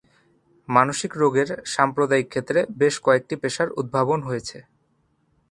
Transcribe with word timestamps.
মানসিক 0.69 1.11
রোগের 1.21 1.49
সাম্প্রদায়িক 1.73 2.27
ক্ষেত্রে 2.29 2.59
বেশ 2.81 2.95
কয়েকটি 3.05 3.35
পেশার 3.43 3.69
উদ্ভাবন 3.79 4.19
হয়েছে। 4.27 4.57